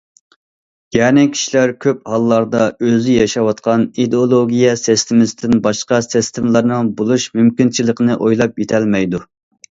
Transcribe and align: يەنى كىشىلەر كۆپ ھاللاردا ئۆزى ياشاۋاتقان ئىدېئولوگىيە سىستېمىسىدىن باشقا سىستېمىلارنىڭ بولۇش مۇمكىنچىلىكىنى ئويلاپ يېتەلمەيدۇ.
يەنى 0.97 1.23
كىشىلەر 1.33 1.71
كۆپ 1.83 1.99
ھاللاردا 2.13 2.63
ئۆزى 2.87 3.17
ياشاۋاتقان 3.17 3.83
ئىدېئولوگىيە 4.03 4.71
سىستېمىسىدىن 4.83 5.61
باشقا 5.67 5.99
سىستېمىلارنىڭ 6.05 6.89
بولۇش 7.03 7.27
مۇمكىنچىلىكىنى 7.35 8.17
ئويلاپ 8.25 8.59
يېتەلمەيدۇ. 8.63 9.23